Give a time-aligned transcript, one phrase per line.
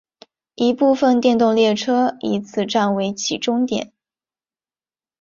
[0.55, 3.93] 一部分电动列车以此站为起终点。